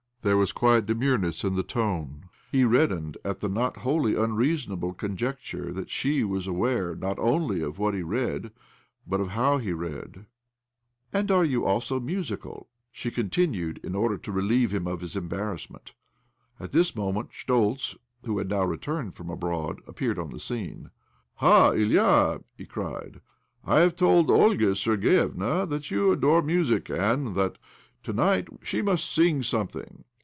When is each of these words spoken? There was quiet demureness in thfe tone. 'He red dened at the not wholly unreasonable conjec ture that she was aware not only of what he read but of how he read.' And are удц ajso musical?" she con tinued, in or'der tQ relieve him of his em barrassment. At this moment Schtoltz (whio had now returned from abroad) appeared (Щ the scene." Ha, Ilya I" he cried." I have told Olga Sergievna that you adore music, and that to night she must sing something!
There 0.23 0.37
was 0.37 0.51
quiet 0.51 0.85
demureness 0.85 1.43
in 1.43 1.55
thfe 1.55 1.65
tone. 1.67 2.29
'He 2.51 2.63
red 2.63 2.91
dened 2.91 3.15
at 3.25 3.39
the 3.39 3.49
not 3.49 3.77
wholly 3.77 4.15
unreasonable 4.15 4.93
conjec 4.93 5.39
ture 5.43 5.71
that 5.71 5.89
she 5.89 6.23
was 6.23 6.45
aware 6.45 6.95
not 6.95 7.17
only 7.17 7.61
of 7.63 7.79
what 7.79 7.95
he 7.95 8.03
read 8.03 8.51
but 9.07 9.19
of 9.19 9.29
how 9.29 9.57
he 9.57 9.73
read.' 9.73 10.27
And 11.11 11.31
are 11.31 11.43
удц 11.43 11.65
ajso 11.65 12.03
musical?" 12.03 12.69
she 12.91 13.09
con 13.09 13.29
tinued, 13.31 13.83
in 13.83 13.95
or'der 13.95 14.19
tQ 14.19 14.31
relieve 14.31 14.71
him 14.71 14.85
of 14.85 15.01
his 15.01 15.17
em 15.17 15.27
barrassment. 15.27 15.93
At 16.59 16.71
this 16.71 16.95
moment 16.95 17.31
Schtoltz 17.31 17.97
(whio 18.23 18.37
had 18.37 18.49
now 18.49 18.63
returned 18.63 19.15
from 19.15 19.31
abroad) 19.31 19.81
appeared 19.87 20.17
(Щ 20.17 20.31
the 20.31 20.39
scene." 20.39 20.91
Ha, 21.37 21.71
Ilya 21.71 22.03
I" 22.37 22.37
he 22.59 22.67
cried." 22.67 23.21
I 23.65 23.79
have 23.79 23.95
told 23.95 24.29
Olga 24.29 24.75
Sergievna 24.75 25.65
that 25.67 25.89
you 25.89 26.11
adore 26.11 26.43
music, 26.43 26.91
and 26.91 27.33
that 27.33 27.57
to 28.03 28.13
night 28.13 28.49
she 28.61 28.83
must 28.83 29.11
sing 29.11 29.41
something! 29.41 30.03